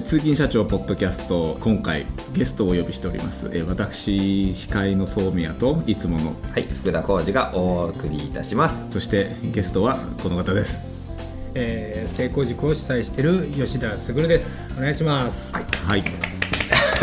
[0.00, 3.50] え通勤社長ポッドキャスト今回ゲストをお呼びしております。
[3.52, 8.82] え私司会の宗宮といつものはい、福田浩二がお送りいたします。
[8.90, 10.80] そしてゲストはこの方です。
[11.54, 14.64] えー、成功塾を主催している吉田卓です。
[14.78, 16.29] お願いします、はいはい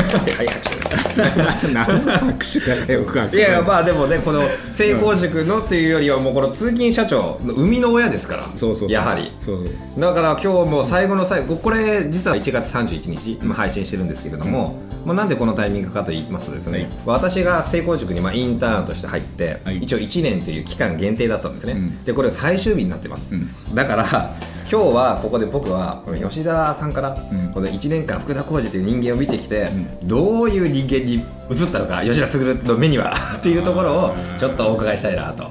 [0.03, 1.73] はい、拍手です。
[1.73, 4.43] 何の拍手だかよくわかんないいやいや、まあでもね、この
[4.73, 8.91] 成功塾のっていうよりは、もうこの通勤社長の生みの親ですから、そうそうそう。
[8.91, 9.31] やはり。
[9.39, 19.77] そうだから今日も最後の最後、これ実は1月31日、今配信してるんですけれども、まあ、なんでこのタイミングかと言いますとですね、私が成功塾にまあインターンとして入って、はい。
[19.77, 22.03] 一応1年という期間限定だったんですね、うん。
[22.03, 23.75] でこれ最終日になってます、うん。
[23.75, 24.35] だから
[24.69, 29.69] 今日はここで僕はこの吉田さんから、うんこの1年間福田浩二という人間を見てきて、
[30.03, 31.15] どういう人間に
[31.49, 32.37] 移ったのか吉田卓
[32.67, 33.13] の目には？
[33.37, 35.45] っていうところをちょっとお伺いしたいなと。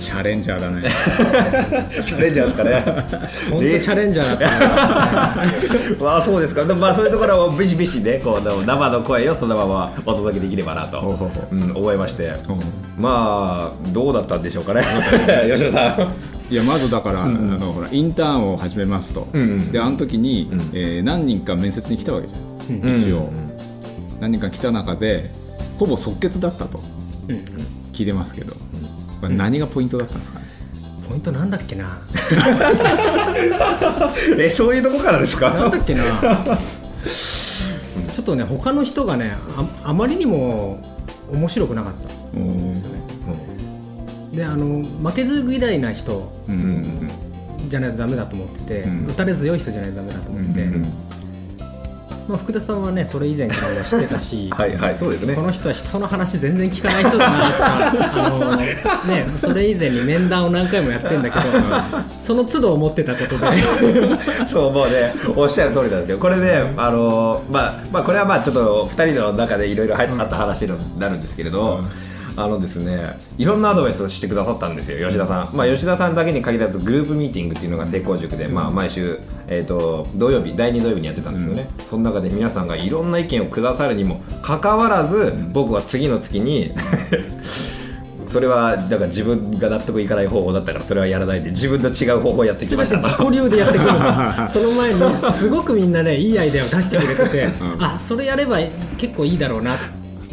[0.00, 0.88] チャレンジャーだね
[2.06, 2.84] チャレンジャーですかね？
[3.50, 5.44] 本当チャレンジャーだったな
[6.00, 6.64] まあそうですか。
[6.64, 12.26] でもまあそういうところをビシビシね、こう生の声をそのままお届けできればなと、ほうん、思いまして。
[12.26, 12.34] うん
[12.98, 14.82] まあどうだったんでしょうかね？
[15.50, 16.12] 吉田さん。
[16.50, 19.72] いやまずだから、あのほらインターンを始めますと、うんうん。
[19.72, 20.60] であの時に、うん。
[20.74, 22.36] えー何人か面接に来たわけじゃ
[22.76, 23.00] ん、うん。
[23.00, 23.30] 一応、
[24.20, 25.30] 何人か来た中で
[25.78, 26.80] ほぼ即決だったと。
[27.28, 27.36] うん
[27.92, 28.54] 聞いてますけど、
[29.20, 30.46] これ何がポイントだったんですかね、
[31.06, 31.98] ポイントなんだっけな。
[34.38, 35.50] えそういうとこからですか？
[35.50, 36.02] なんだっけな。
[38.12, 40.80] ちょっとね他の人がねああまりにも
[41.32, 41.92] 面白くなかっ
[42.32, 42.38] た。
[42.38, 42.99] んですよね
[44.32, 47.10] であの負けず嫌いな人うんうん
[47.68, 49.06] じゃないとダメだと思ってて、うん。
[49.06, 51.10] 打たれ強い人じゃないとダメだと思ってて、うんうん
[52.28, 55.34] まあ、福田さんはねそれ以前からも知ってたし はいはいそうですね。
[55.34, 55.42] こ。
[55.42, 58.66] の人は人の話全然聞かない人だなとかあの、ね、
[59.36, 61.44] それ以前に面談を何回もやってんだけど
[62.22, 63.46] その都度思ってたことで。
[64.48, 71.80] そうもうねおっしゃる通りなんですけどこれねあのまあまあこれはまあちょっと2人の中でいろいろあった話になるんですけれど、
[72.36, 86.72] あのですねいろんなアドバイスをしてくださったんですよ吉田さん、まあ、吉田さんだけに限らずグループミーティングっていうのが成功塾で、まあ、毎週、えー、と土曜日第2土曜日にやってたんですよね、その中で皆さんがいろんな意見をくださるにもかかわらず、僕は次の月に
[88.30, 94.00] それはだから自分が納得いかない方法だったからそれはやらないで自分と違う方法をやってき全ましてた自己流でやってくるの。
[94.48, 95.00] その前に
[95.32, 97.48] すごくみんなねいいアイデアを出してくれてて、
[97.80, 98.58] あそれやれば
[98.98, 99.76] 結構いいだろうな、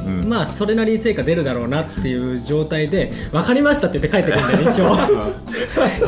[0.08, 0.30] ん。
[0.30, 4.98] まあそれなりに成果出るだろうなっていう状態で分かりましたって言って帰ってくるんだよね 一応。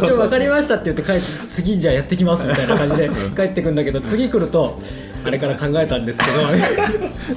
[0.04, 1.22] 一応分かりましたって言って帰って
[1.52, 4.80] 次じゃあやってきますみたいな感じで帰ってくるんだけど次来ると
[5.26, 6.32] あれから考えたんですけど。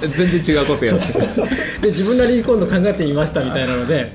[0.08, 1.26] 全然違うことやってる。
[1.82, 4.12] で自分なりに今度考えてみましたみたいなので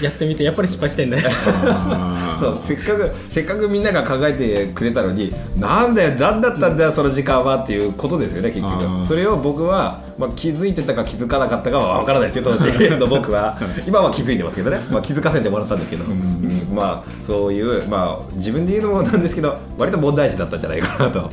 [0.00, 2.40] やってみてやっぱり失敗してんねあー。
[2.40, 2.58] そう。
[2.64, 9.06] せっかくせっかくみんなが考えてくれたのになんだよ何だったんだよその時間はっていうことですよね結局。
[9.06, 12.88] それを僕は、まあ、気づいてたか気づかなかったかは分からないですよ当時。
[12.98, 13.58] の 僕は。
[13.86, 16.68] 今は気づいてますけどね、まあ、気づかせてもらったんですけど、うん。
[16.74, 21.30] まあそういう、まあ、自分で言うのもなんですけど割と問題児だったんじゃないかなと、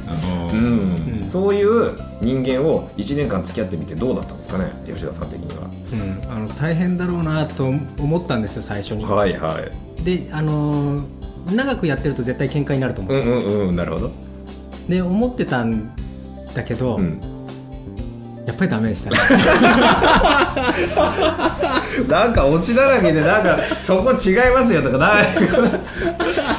[0.53, 5.63] うんそういう人間を1年間付き合ってみてどうだったんですかね吉田さん的には。
[5.63, 10.03] うん、あの大変だろうなと思ったんですよ最初に、はいはい。
[10.03, 11.21] であのー
[11.55, 14.11] 長くやってると絶対喧嘩になると思う、うんうんうんなるほど、
[14.87, 15.91] で思ってたん
[16.53, 17.19] だけど、うん。
[18.45, 19.17] やっぱりダメでしたね。
[22.07, 25.25] なんかオチだらけでなんかそこ違いますよとかない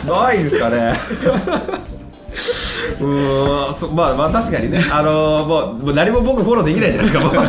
[0.06, 0.94] ないですかね
[3.02, 4.82] うーんそまあまあ確かにね。
[4.90, 7.40] あのーもうもう何も僕フォローできないじゃないですか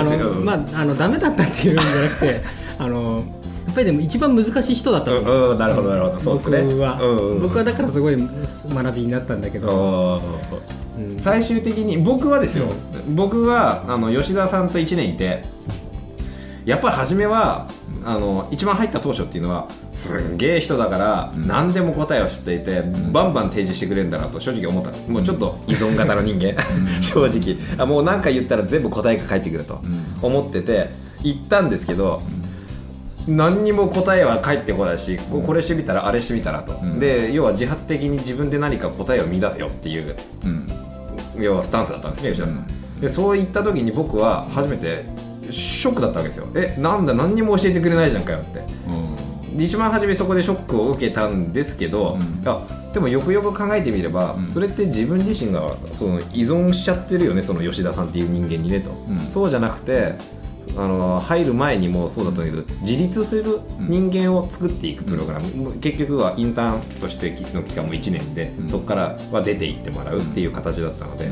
[0.00, 2.42] あの、 まあ、あのダメだったっていうんじゃなくて
[2.78, 3.24] あの
[3.66, 6.20] やっぱりでも一番難しい人だったと思う、うんうんなるほどなるほど。
[6.20, 6.62] そうですね。
[6.62, 7.28] 僕は、うんうん。
[7.36, 10.20] うん僕はだからすごい学びになったんだけど、
[10.98, 11.18] うんうん。
[11.18, 12.66] 最終的に僕はですよ、
[13.14, 15.42] 僕はあの吉田さんと1年いて
[16.64, 17.66] やっぱり初めは
[18.04, 22.82] あの一番入った当初っていうのはすんげえ人だから、何でも答えを知っていて、
[23.12, 24.90] バンバン提示してくれるんだなと正直思った。
[24.90, 26.60] んですもうちょっと依存型の人間。
[27.00, 27.56] 正直。
[27.78, 29.80] あもう何か言ったら全部答えが返ってくると
[30.20, 30.90] 思ってて
[31.22, 32.22] 行ったんですけど、
[33.28, 36.98] 何にも答えは返ってこないし、ここれしてみたらあれしてみたらと、ん。
[36.98, 40.66] で要は自発的に自分で何か答えを見出せよっていううん。
[41.42, 42.66] 要はスタンスだったんですね吉田さん、
[43.00, 45.04] でそういった時に僕は初めて
[45.52, 46.46] ショックだったわけですよ。
[46.54, 48.62] えなんだ何にも教えてくれないじゃんかよって。
[49.56, 52.42] で一番初めそこでショックを受けたんですけど、うん。
[52.46, 54.50] あでもよくよく考えてみれば、うん。
[54.50, 59.18] それって自分自身がその依存しちゃってるよねその吉田さんっていう人間にねと、うん。
[59.28, 60.14] そうじゃなくて
[60.74, 68.68] あの入る前にもそうだったけど自立する人間を作っていくプログラム、結局はインターンとしての期間も1年で、うん。
[68.68, 71.30] そこからは出ていってもらうっていう形だったので,、う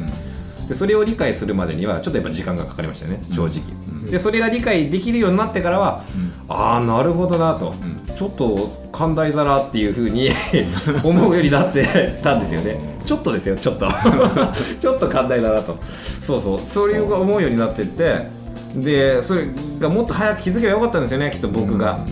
[0.64, 0.68] ん。
[0.68, 6.04] でそれを理解するまでにはちょっとやっぱ時間がかかりましたよね正直、うんでそれが理解できるようになってからは、
[6.48, 10.30] ああなるほどなと、うちょっと寛大だなっていうふうに
[11.02, 12.78] 思うようになってたんですよね。
[13.04, 13.88] ちょっとですよちょっと。
[14.78, 15.74] ちょっと寛大だなと。
[16.22, 16.60] そうそう。
[16.72, 18.26] そういう思うようになってって
[18.74, 19.46] でそれ
[19.78, 22.04] がもっと早く気づけばよかったんですよねきっと僕が。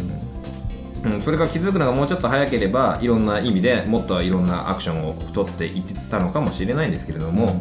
[1.04, 7.54] うん、それが気づくのがもうちょっと早ければいろんな意味でもっといろんなアクションを取っていってたのかもしれないんですけれども、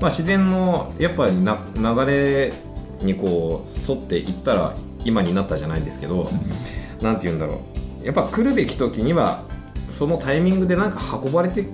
[0.00, 2.52] まあ、自然のやっぱりな流れ
[3.02, 4.74] にこう沿っていったら
[5.04, 6.28] 今になったじゃないんですけど、
[7.00, 7.60] なんて言うんだろ
[8.02, 8.06] う。
[8.06, 9.42] やっぱ来るべき時には
[9.90, 11.64] そのタイミングでなんか運ばれて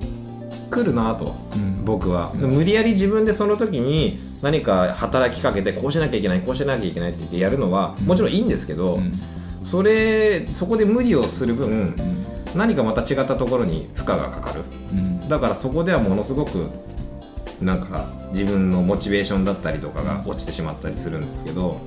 [0.71, 1.85] くるなと、うん。
[1.85, 2.51] 僕は、うん。
[2.51, 9.13] 無理やり自分でその時に何か働きかけてこうしなきゃいけないこうしなきゃいけないって言ってやるのはもちろんいいんですけど、うん。
[9.63, 11.95] それそこで無理をする分うん。
[12.55, 14.63] 何かまた違ったところに負荷がかかる。
[14.93, 15.29] うん。
[15.29, 16.71] だからそこではものすごく
[17.61, 21.81] なんか自分のモチベーションだったりとかが落ちてしまったりするんですけど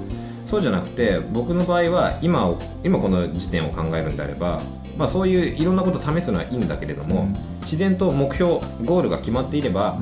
[0.46, 4.62] そうじゃなくて僕の場合は今を今この時点を考えるんであれば、
[4.98, 7.36] まあ、そういういろんなことを試すのはいいんだけれども、うん。
[7.62, 10.00] 自然と目標ゴールが決まっていれば、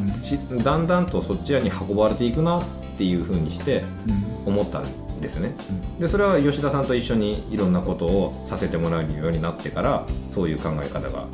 [0.63, 2.63] だんだんとそちらに運ばれていくなっ
[2.95, 4.35] ていうふうにしてうん。
[4.45, 5.55] 思ったんですね。
[5.99, 11.25] でそれは吉田さんと一緒にいろんなことをさせてもらうようになってからそういう考え方が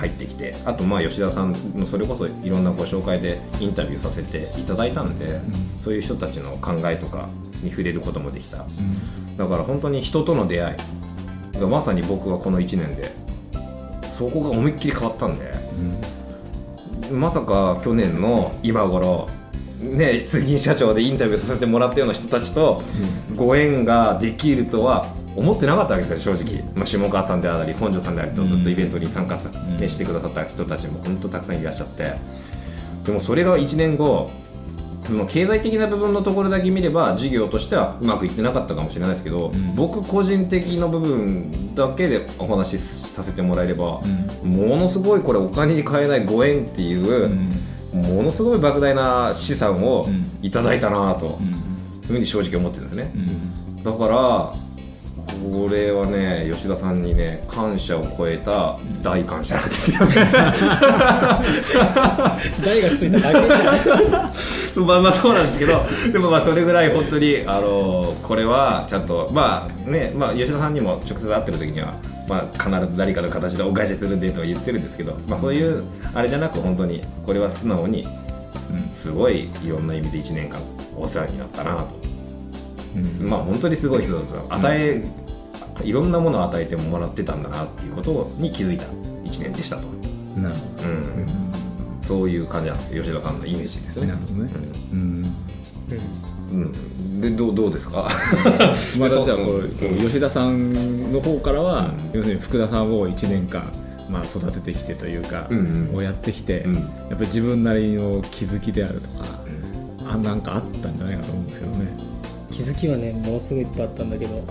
[0.00, 5.40] 入ってきてあとまあ吉田さんのそれこそいろんなご紹介でインタビューさせていただいたんで、
[5.84, 7.28] そういう人たちの考えとか
[7.62, 8.64] に触れることもできた。
[9.36, 10.76] だから本当に人との出会
[11.54, 13.12] いがまさに僕はこの1年で
[14.10, 15.52] そこが思いっきり変わったんで
[17.12, 19.28] まさか去年の今頃
[19.80, 22.82] ね通勤社長でインタビューさせてもらったような人たちと
[23.36, 25.06] ご縁ができるとは
[25.36, 32.14] 思ってなかったわけですよ正直、まあ、下川さんであり本庄さんでありとずっとイベントに参加さ、うんねしてくださった人たちも本当たくさんいらっしゃって。
[33.04, 34.30] でもそれが1年後
[35.28, 39.74] 経済的な部分のところだけ見れば事業としてはうまくいってなかったかもしれないですけど、ん。
[39.74, 44.00] 僕個人的な部分だけでお話しさせてもらえれば、
[44.44, 47.30] ものすごいこれお金に換えないご縁っていう、
[47.92, 50.26] ものすごい莫大な資産をうん。
[50.42, 53.12] いただいたなと、そういうふうに正直思ってるんですね、
[53.82, 54.54] だから
[55.42, 60.00] これはね吉田さんにね感謝を超えた大感謝なんですよ。
[60.06, 60.14] ね
[62.64, 65.82] 台がついただけじゃん まあまあそうなんですけど
[66.12, 71.94] でもまあそれぐらい本当にあのこれはちゃんとまあねまあ吉田さんにも直接会ってる時には
[72.28, 75.82] まあ必ず何かの形でお返しするんでとは言ってるんですけどまあそういう
[76.14, 78.06] あれじゃなく本当にこれは素直に
[78.96, 80.60] すごいいろんな意味で1年間
[80.96, 82.00] お世話になったなと、
[83.24, 85.02] まあ本当にすごい人だと与え、
[85.84, 88.84] いろんなものを与えてもらってたんだなっていうことに気づいた。
[89.24, 89.82] 1年でしたと、
[90.36, 91.28] なるほうん。
[92.02, 93.02] そういう感じなんですよ。
[93.02, 94.06] 吉田さんのイメージですね。
[94.06, 94.50] どなるほどね。
[94.92, 95.24] うん。
[96.50, 98.08] うん、でどうどうですか？
[98.98, 102.18] まあ、じゃあこうこう吉田さんの方からは、うん。
[102.18, 103.72] 要するに福田さんを1年間、
[104.08, 105.96] まあ、育ててきてというか、うんうん。
[105.96, 106.74] をやってきて、うん。
[106.74, 109.24] やっぱり自分なりの気づきであるとか、
[110.08, 111.86] あなんかあったんじゃないかと思うんですけどね。
[112.50, 114.44] 気づきはねものすごいいっぱいあったんだけど、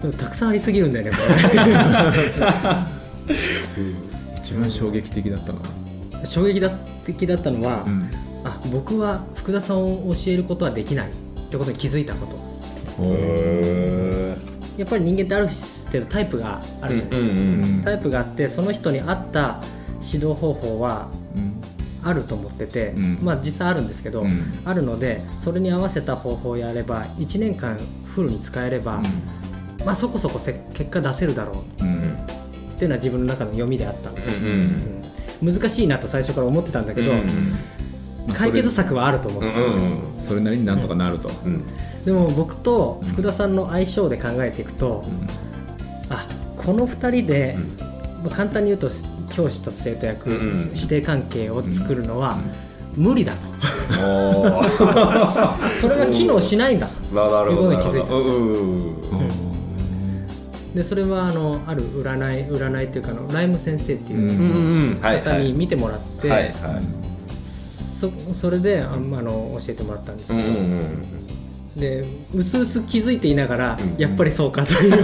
[0.00, 1.16] でもたくさんありすぎるんだよねこ
[4.36, 5.66] 一番衝撃的だったのは、
[6.20, 6.60] れ衝撃
[7.04, 8.10] 的だったのは、うん。
[8.44, 11.10] あ僕は福田さんを教えることはできないっ
[11.50, 12.38] てことに気づいたこと。
[14.78, 19.60] やっぱり人間ってある程度タイプがあるじゃないですか、うんタイプがあってその人に合った
[20.02, 21.60] 指導方法はうん。
[22.04, 23.18] あると思ってて、うん。
[23.22, 24.60] まあ実際あるんですけど、うん。
[24.64, 27.76] あるのでそれに合わせた方法をやれば1年間
[28.14, 29.02] フルに使えれば、
[29.84, 31.84] まあそこそこせ結果出せるだろう。
[31.84, 32.38] うん
[32.78, 34.30] っていうのは自分の中の読みであったんです。
[34.30, 35.02] よ、うんうん。
[35.48, 35.54] うん。
[35.54, 37.26] 難しいなと最初から思ってたんだけど、うん
[38.28, 41.28] まあ解決策はあると思ってたんですよ、うんそれなりになんとかなると。
[41.44, 41.64] うん。
[42.04, 45.04] でも僕と福田さんの相性で考えていくと、
[46.08, 47.56] あこの2人で、
[48.22, 48.90] まあ簡単に言うと
[49.34, 52.38] 教師と生徒役、うんうん師弟関係を作るのは
[52.94, 53.38] 無理だと、
[55.80, 56.88] それが機能しないんだ。
[57.12, 57.54] なるほどなる。
[57.54, 59.47] ほいうことに気づいたんですよ
[60.74, 62.18] でそれはあのある占い
[62.50, 64.20] 占いっていうかあのライム先生っていう
[65.00, 66.52] 方に見てもらって、はいはい。
[67.98, 71.18] そそれでああの教えてもらったんですけど、うんうんうん
[71.78, 74.90] でうすうす気づいていながら、うんやっぱりそうかという、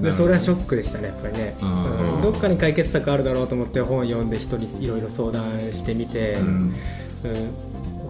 [0.00, 6.48] でそれはショックでしたねやっぱりね、うんうんどっかに解決策あるだろうと思って本読んで人にいろいろ相談してみて、うん。
[6.48, 6.74] うん。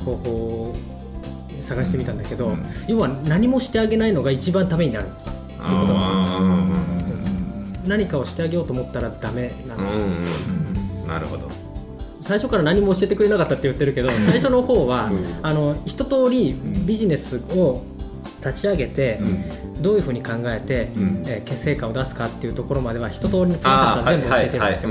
[0.05, 0.75] 方法を
[1.65, 2.63] 探してみたんだけど、うん。
[2.87, 5.07] 要は何もしてあげないのが一番ためになる。
[5.07, 6.29] っていうことが分かるん。
[6.29, 11.51] ですようん何かをしてあげようと思ったらダメなの、うんうんなるほど。
[12.23, 15.27] 最初から何も教えてくれなかったって言ってるけど最初の方は、うん。
[15.43, 16.55] あの一通り
[16.87, 17.83] ビジネスを
[18.43, 19.21] 立ち上げて、
[19.81, 21.25] どういうふうに考えて、うん。
[21.27, 24.91] えー成果を出すかっていうところまでは一通りのプロセスあはー全部教えてるんですよ、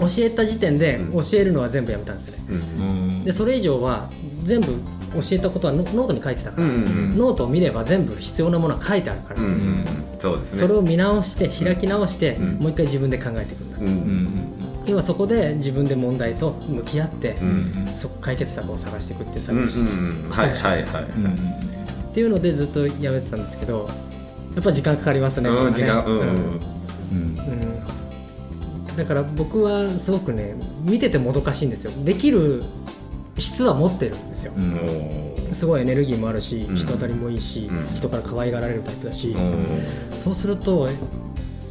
[0.00, 3.24] 教えた時点でうん教えるのは全部やめたんですね、うん。
[3.24, 4.10] でそれ以上は
[4.44, 4.74] 全部
[5.14, 9.84] 教えたことはノノートに書いてたから、うんうんノートを見れば全部必要なものは書いてあるから、うんうん
[10.20, 10.60] そうですね。
[10.60, 12.48] それを見直して開き直して、うん。
[12.54, 14.52] もう一回自分で考えていくんだ、うんうん
[14.86, 20.92] 要はそこで自分で問題と向き合って、うんそ解決策を探していくっていう作うんうん業をしてましたはいはい。
[20.92, 21.04] はい
[22.10, 23.90] っていうのでずっとやめてたんですけど
[24.54, 26.18] やっぱ時間かかりますね,、うんね時間うん。
[26.18, 26.22] うん。
[26.22, 26.30] うん。
[26.30, 26.52] う
[28.92, 28.96] ん。
[28.96, 31.90] だから僕はすごくね見ててもどかしいんですよ。
[32.04, 32.62] できる
[33.38, 35.54] 質は持ってるんですよ、うん。
[35.54, 36.76] すごいエネルギーもあるしうん。
[36.76, 37.86] 人当たりもいいし、うん。
[37.94, 39.66] 人から可愛がられるタイプだし、うん。
[40.24, 40.88] そうすると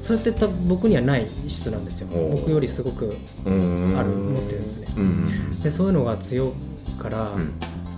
[0.01, 2.07] そうやってた僕にはない質なんですよ。
[2.07, 3.97] 僕よりすごくうん。
[3.97, 4.87] ある持ってるんですね。
[4.97, 5.61] うん。
[5.61, 6.53] でそういうのが強
[6.97, 7.31] いから、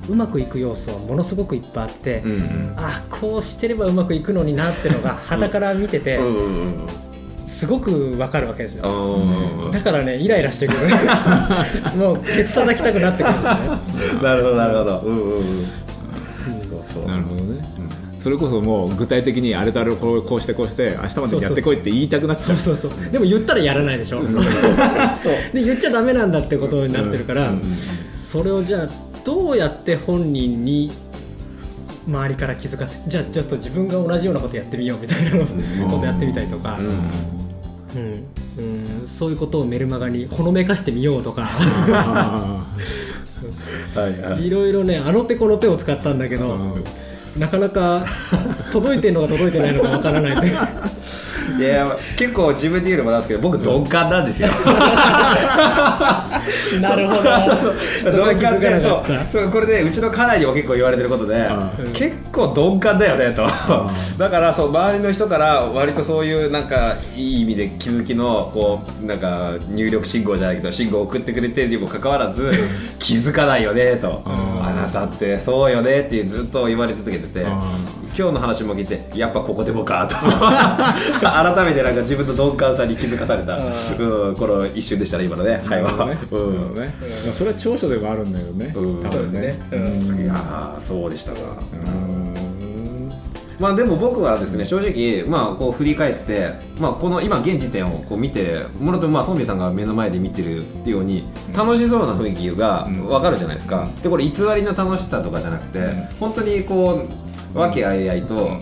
[0.10, 2.74] うまくいく要素はものすごくいっぱいあって、うんうん。
[2.78, 6.40] あこうしてればうまくいくのになってのが傍から見てて、うんう
[6.86, 6.88] ん
[7.48, 10.80] すごくわかるわけですよ、うんだからねイライラしてくる。
[11.98, 13.34] もうケツ叩きたくなってくる。
[13.34, 13.40] ね
[14.22, 15.00] なるほどなるほど。
[15.00, 17.08] うんうんうん。
[17.08, 17.66] なるほどね。
[18.20, 23.12] それこそもう具体的にあれとあれをこうこうしてこうして明日までにやってこいって言いたくなっちゃそううそうそう。
[23.12, 24.22] でも言ったらやらないでしょ。
[25.54, 27.54] で言っちゃダメなんだってことになってるから、
[28.24, 28.88] それをじゃあ
[29.24, 30.92] どうやって本人に
[32.08, 35.32] 周りから気づかせじゃあちょっと自分が同じようなことやってみようみたいな
[35.92, 36.88] ことやってみたりとか、うん。
[36.88, 36.90] う
[38.00, 38.26] ん。
[38.58, 39.08] うん。
[39.08, 41.50] そういうことをメルマガにほのめかしてみようとか。
[41.92, 42.66] あ
[44.00, 44.48] はいはい。
[44.48, 46.58] いろいろねあの手この手を使ったんだけど、
[47.38, 48.06] なかなか
[48.72, 50.52] 届いてるのか届いてないのかわからないい
[51.60, 54.50] や結構自分で言うのもなんですけど僕鈍感なんですよ。
[56.82, 57.22] なるほど。
[58.12, 58.88] そこは気づかなかった。
[59.32, 59.44] そう。
[59.44, 63.48] そうこれでうちの家内にも結構言われてることであ結構鈍感だよねと。
[64.18, 72.52] だからそう周りの人から割とそういうなんかいい意味で気づきのこうなんか入力信号じゃないけど信号を送ってくれてるにもかかわらず
[73.00, 74.22] 気づかないよねと。
[74.26, 77.46] あなたってそうよねってずっと言われ続けてて。
[77.46, 77.60] あ
[78.18, 80.16] 今日の話も聞いてやっぱここでもかと。
[81.22, 85.64] 改めてなんか自分の鈍感さに気づかされた、うん、この一瞬でしたね今のね。
[85.68, 86.18] 会話は、ね。
[86.32, 86.96] うんなるほどね。
[87.26, 88.74] まあそれは長所でもあるんだけどね。
[88.76, 89.04] うん。
[89.04, 89.60] 多分ね。
[89.70, 90.24] そうですね。
[90.24, 91.38] いやーそうでしたか、
[91.74, 92.34] うん。
[93.60, 101.24] まあでも僕はですね正直まあこう振り返ってまあこの今現時点をこう見てもろともまあソンビさんが目の前で見てるように
[101.56, 105.80] 楽しそうな雰囲気がわかるじゃないですか、でこれ偽りの楽しさとかじゃなくて、
[106.20, 108.58] 本当にこう和気あいあいと、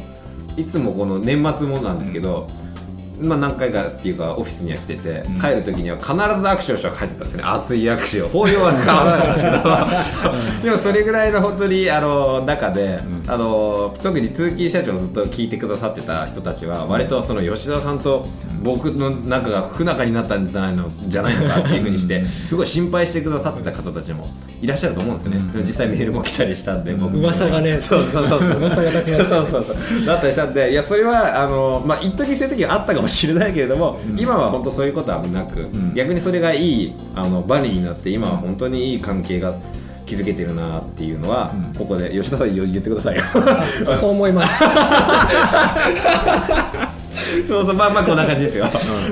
[0.58, 2.48] いつもこの年末もなんですけど、
[3.20, 7.44] まあ何回かっていうかオフィスには来てて、帰る時には必ず握手をして帰ってたんですね。
[7.44, 8.28] 熱い握手を。
[8.30, 10.36] 法要は使わなかったん。
[10.36, 18.28] ですけどでもそれぐらいの本当にあの中で、あの特に通勤社長をずっと聞いてくださってた人たちは割とその吉田さんと
[18.62, 24.28] 僕の仲が不仲になったんじゃないのじゃないのかっていうふうにしてすごい心配してくださってた方たちも
[24.62, 27.80] いらっしゃると思うんですね、実際メールも来たりしたんで僕噂がね。
[27.80, 29.30] そうそうそう噂が立ちました。
[29.30, 30.06] そうそうそう。
[30.06, 39.56] だったりしたんでいやそれはあのまあ一時そういう時はあったかもしれないけれども、今は本当そういうことはなく、逆にそれがいいあのバネになって今は本当にいい関係が
[40.06, 43.24] 築けてるなっていうのは、ここで吉田さん言言ってくださいよ。
[44.00, 44.64] そう思います。
[47.48, 48.66] そうそうまあまあこんな感じですよ、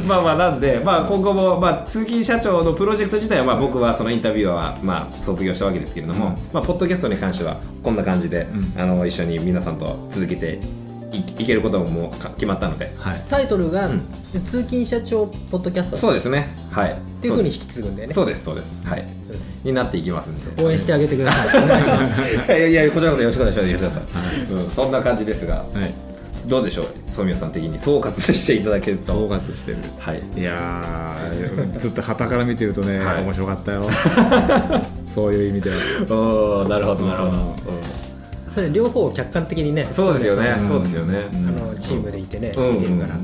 [0.08, 8.48] まあまあなんで、まあ、今後も、まあ、通勤社長のプロジェクト自体は、まあ、僕はそのインタビュアーは、まあ、卒業したわけですけれども、まあ、ポッドキャストに関してはこんな感じで、
[8.78, 10.60] あの一緒に皆さんと続けて
[11.14, 12.94] いいけることももうか決まったので。
[12.98, 13.26] はい。
[13.30, 14.02] タイトルが、ん。
[14.46, 15.98] 通勤社長ポッドキャスト。
[15.98, 16.50] そうですね。
[16.72, 16.92] はい。
[16.92, 18.14] っっていうふうに引き継ぐんだよね。
[18.14, 18.86] そうですそうです。
[18.86, 19.06] はい、
[19.64, 20.64] になっていきますんで。
[20.64, 21.64] 応援してあげてください。
[21.64, 22.22] お願いします。
[22.52, 23.74] いやいやこちらこそよろしくお願いします。
[23.74, 25.94] 吉田さん、うん、そんな感じですがはい。
[26.48, 26.86] どうでしょう？
[27.08, 27.80] 総宮さん的に。
[27.80, 29.14] 総括していただけると。
[29.14, 29.78] 総括してる。
[30.00, 30.22] はい。
[30.36, 33.24] いやーずっと旗から見てるとね、はい。
[33.24, 33.86] 面白かったよ。
[35.08, 35.76] そういう意味では。
[36.10, 37.38] おーなるほどなるほど、うん。
[37.38, 37.54] うん
[38.54, 40.68] それ両方を客観的にねそうですよね、うん。
[40.68, 42.74] そうですよね、あのチームでいてね、うん。
[42.76, 43.16] 見てるから、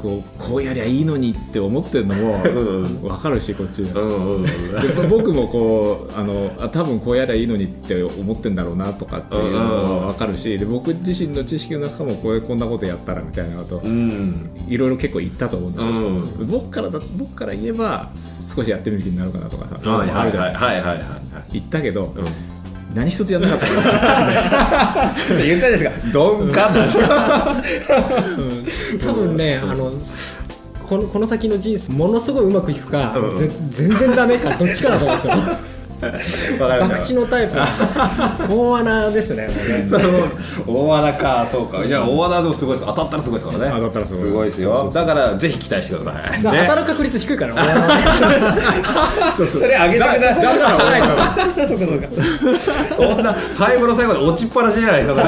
[0.00, 3.02] こうこうやりゃいいのにって思ってるのもうん。
[3.02, 14.50] 分かるしこっちでう僕もこうあのあ多分こうやりゃいいのにって思ってんだろうなとかっていうのも分かるしで僕自身の知識の中もここんなことやったらみたいなことうん。
[14.68, 18.10] いろいろ結構言ったと思うんだけど、うん僕からだ僕から言えば
[18.54, 21.08] 少しやってみる気になるかなとかさ、はいあるじゃないですか、はいはいはいはい。
[21.54, 22.14] 言ったけど、
[22.94, 23.66] 何一つやんなかった。
[25.42, 25.90] 言ったじゃないですか。
[26.06, 26.88] 鈍感なん
[29.04, 29.92] 多分ね、あの
[30.88, 33.36] このこの先の人生ものすごいうまくいくか、うん。
[33.36, 35.34] ぜ全然ダメかどっちかだと思うんですよ
[36.04, 37.56] 博打のタイプ。
[38.48, 39.48] 大穴ですね。
[40.66, 41.46] 大穴か。
[41.50, 41.84] そうか。
[41.84, 42.86] いや大穴でもすごいです。
[42.86, 43.72] 当たったらすごいですからね。
[43.76, 44.20] 当たったらすごい。
[44.20, 44.90] すごいですよ。
[44.92, 46.42] だからぜひ期待してください。
[46.42, 47.54] だから当たる確率低いから、
[49.36, 49.62] そうそう。
[49.62, 50.52] それ上げてくださいだから
[51.56, 52.08] 俺そうかそうか。
[52.96, 55.22] そんな最後の最後で落ちっぱなしじゃないですか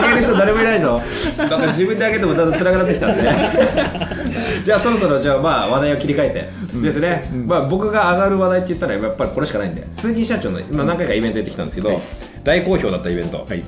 [0.00, 1.02] 上げる人誰もいないの。
[1.36, 4.25] だから自分で上げてもだんだん辛くなってきたんで
[4.66, 6.80] じゃあそろそろじゃあまあ話題を切り替えて。
[6.80, 9.82] ですね、まあ僕が上がる話題って言ったらやっぱりこれしかないんで。
[9.96, 12.02] 通勤社長の今何回かイベントやってきたんですけど、はい。
[12.42, 13.62] 大好評だったイベント、はい。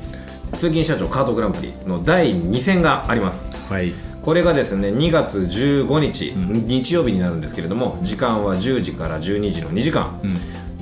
[0.55, 3.47] 通勤社長カートグランプリの第2戦があります。
[3.71, 3.93] はい。
[4.23, 10.21] これがですね2月15日、日曜日になるんですけれども時間は10時から12時の2時間、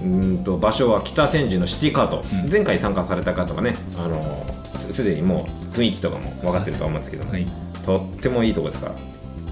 [0.03, 4.47] うーんと場所は北千住のシティカート、前回参加された方はねあの
[4.81, 7.47] すすでにもう雰囲気とかも分かってると思うんですけども、はい。
[7.85, 8.95] とってもいいとこですから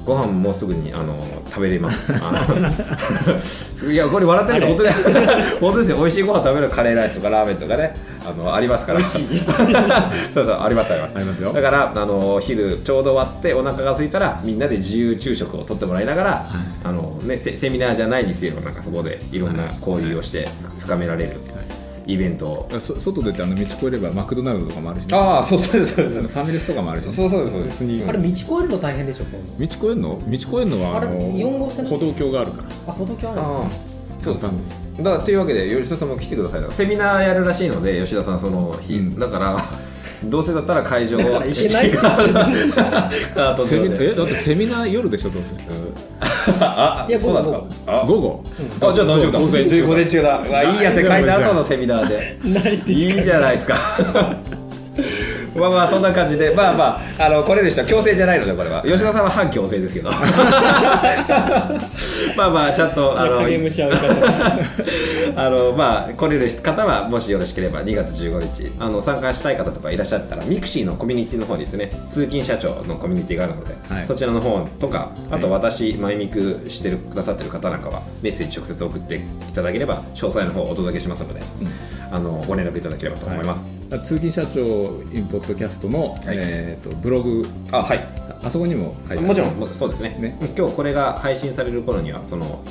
[0.05, 2.13] ご飯もすぐにあの食べれます。
[3.91, 4.93] いやこれ笑ってるけど本当に
[5.61, 5.97] 本当ですよ。
[5.97, 7.97] 美味しいご飯食べるカレーライスとかラーメンとかね
[8.27, 9.01] あのありますから。
[9.01, 9.23] そう
[10.35, 11.17] そうありますあります。
[11.17, 11.53] ありますよ。
[11.53, 16.47] だからあの昼ちょうど終わってお腹が空いたらみんなで自由昼食をとってもらいながら、
[16.85, 20.49] あのね、セセミナーじゃないにせよなんかそこでいろんな交流をして
[20.81, 21.41] 深められる
[22.07, 22.47] イベント。
[22.47, 26.09] を、そ外出てあの道越えればマクドナルドとかもあるし、ね、ああそうそうですそう。
[26.09, 27.89] ですファミレスとかもあるし、ね、そうそうですそう。
[27.89, 30.19] ですあれ道越えるの大変でしょ道越えるの？
[30.19, 32.69] 道越えるのはあの四号線歩道橋があるから。
[32.89, 33.41] あ歩道橋ある。
[33.41, 33.71] ああ
[34.23, 34.97] そうです。
[34.99, 36.63] だからというわけで吉田さんも来てください。
[36.71, 39.19] セミナーやるらしいので吉田さんその日、うん。
[39.19, 39.59] だから
[40.31, 45.55] どうせだったら会場をだから行けないカートセミ上でえだってセミナー夜でしょどうせ？
[46.61, 48.03] あいやそうなんですか？
[48.03, 48.05] あ。
[48.07, 48.45] 午後？
[48.81, 49.39] あじゃあ大丈夫だ。
[49.39, 49.87] 午前中。
[49.87, 50.39] 午前中だ。
[50.39, 52.39] うわいいやって書いた後のセミナーで。
[52.45, 53.77] ないっていいじゃないですか
[55.59, 56.53] まあまあそんな感じで。
[56.55, 57.85] まあまああのこれでした。
[57.85, 58.83] 強制じゃないのでこれは。
[58.83, 60.11] 吉田さんは反強制ですけど。
[62.37, 63.41] まあまあちゃんとあの
[65.37, 74.07] あのまあ来れる方はもしよろしければ2月15日あの参加したい方とかいらっしゃったらミクシーのコミュニティの方にですね通勤社長のコミュニティがあるので、はい。
[74.07, 79.21] そちらの方とかあとは私マイミクしてるくださってる方なんかはメッセージ直接送ってい
[79.55, 81.41] ただければ詳細の方をお届けしますので、
[82.11, 84.61] あのご連絡いただければと思います、通勤社長
[85.13, 88.01] in ポッドキャストの、えー、とブログあはい。
[88.43, 89.23] あそこにも書いてある。
[89.23, 90.17] もちろんもそうですね。
[90.19, 90.37] ね。
[90.57, 92.63] 今日これが配信される頃にはその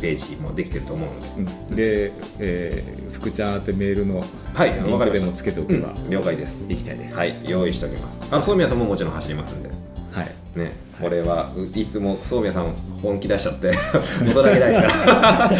[0.00, 1.52] ページもできてると思うので。
[1.68, 1.76] うん。
[1.76, 4.22] で、えー福ちゃん宛てメールの
[4.54, 6.68] はいリンクでもつけておけば、うん了解です。
[6.68, 7.16] 行きたいです。
[7.16, 8.34] はい用意しておきます。
[8.34, 9.70] あの宗宮さんももちろん走りますんで。
[10.12, 10.58] はい。
[10.58, 12.66] ね、これはいつも宗宮さん
[13.02, 13.72] 本気出しちゃって
[14.24, 15.50] 元だけないから。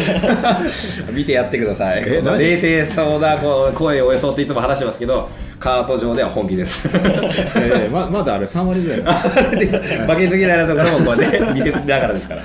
[1.11, 2.05] 見てやってください。
[2.05, 2.21] 冷
[2.59, 5.27] 静そうなこう声を装っていつも話してますけど
[5.59, 6.87] カート上では本気です。
[6.93, 9.03] えーままだあれ3割ぐらい。
[9.03, 9.13] だ
[10.13, 12.41] 負けず嫌いなところもこうね 見てながらですから。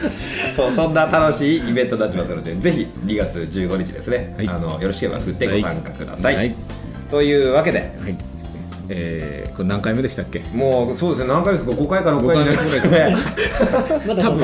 [0.56, 4.48] そうそんな楽しいイベントになってますのでぜひ2月15日ですね、はい。
[4.48, 6.54] あのよろしければ振ってご参加ください、はい。
[7.10, 8.29] というわけではい
[8.92, 10.40] えーこれ何回目でしたっけ？
[10.52, 13.16] もうそうですね何回ですか？5回か6回になりましたね
[14.20, 14.40] 多分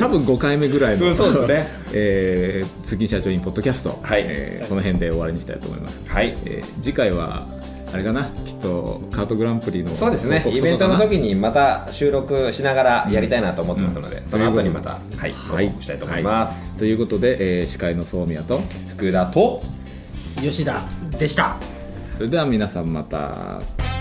[0.00, 1.66] 多分5回目ぐらいの、うんそうですね。
[1.92, 4.24] えー社長インポッドキャスト、はい。
[4.26, 6.36] えーこの辺で終わりにしたいと思います、はい。
[6.44, 7.46] えー次回は
[7.92, 8.30] あれかな？
[8.46, 10.44] きっとカートグランプリのそうですね。
[10.48, 14.28] イベントの時にまた収録しながらやりたいなと思ってますので、うん。
[14.28, 16.78] その後にまたはいはい報告したいと思います、はい。
[16.78, 18.62] ということで、えー司会の宗宮と
[18.96, 19.62] 福田と
[20.40, 20.80] 吉田
[21.18, 21.56] でした
[22.22, 23.91] それでは皆さんまた。